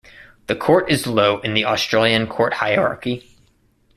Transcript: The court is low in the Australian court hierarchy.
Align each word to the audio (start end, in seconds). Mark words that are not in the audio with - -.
The 0.47 0.55
court 0.55 0.89
is 0.89 1.05
low 1.05 1.37
in 1.41 1.53
the 1.53 1.65
Australian 1.65 2.25
court 2.25 2.53
hierarchy. 2.55 3.29